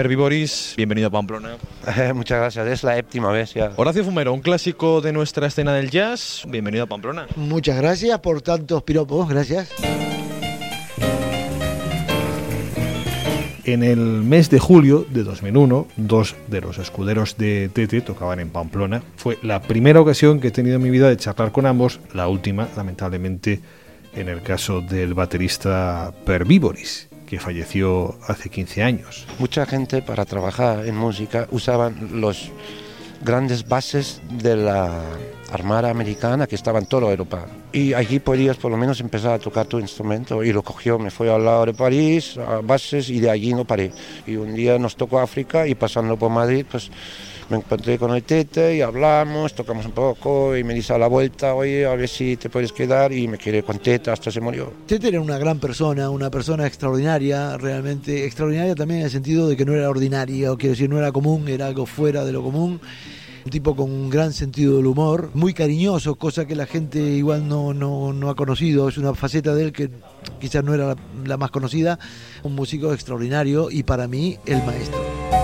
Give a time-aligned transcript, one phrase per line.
[0.00, 1.58] Per Boris, bienvenido a Pamplona.
[1.86, 3.70] Eh, muchas gracias, es la séptima vez ya.
[3.76, 7.26] Horacio Fumero, un clásico de nuestra escena del jazz, bienvenido a Pamplona.
[7.36, 9.70] Muchas gracias por tantos piropos, gracias.
[13.64, 18.48] En el mes de julio de 2001, dos de los escuderos de Tete tocaban en
[18.48, 19.02] Pamplona.
[19.16, 22.26] Fue la primera ocasión que he tenido en mi vida de charlar con ambos, la
[22.26, 23.60] última, lamentablemente,
[24.14, 29.24] en el caso del baterista Per Viboris, que falleció hace 15 años.
[29.38, 32.50] Mucha gente para trabajar en música usaban los
[33.22, 35.00] grandes bases de la
[35.52, 37.46] Armada Americana que estaban en toda Europa.
[37.72, 40.42] Y allí podías por lo menos empezar a tocar tu instrumento.
[40.42, 43.64] Y lo cogió, me fui al lado de París, a bases, y de allí no
[43.64, 43.92] paré.
[44.26, 46.90] Y un día nos tocó África y pasando por Madrid, pues
[47.50, 51.08] me encontré con el Tete y hablamos, tocamos un poco y me dice a la
[51.08, 54.40] vuelta, oye, a ver si te puedes quedar y me quedé con Tete hasta se
[54.40, 54.72] murió.
[54.86, 59.56] Tete era una gran persona, una persona extraordinaria, realmente extraordinaria también en el sentido de
[59.56, 62.42] que no era ordinaria, o quiero decir, no era común, era algo fuera de lo
[62.42, 62.80] común.
[63.50, 67.48] Un tipo con un gran sentido del humor, muy cariñoso, cosa que la gente igual
[67.48, 69.90] no, no, no ha conocido, es una faceta de él que
[70.40, 71.98] quizás no era la, la más conocida,
[72.44, 75.39] un músico extraordinario y para mí el maestro.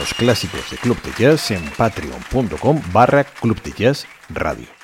[0.00, 4.79] Los clásicos de Club de Jazz en patreon.com barra Club de Jazz Radio.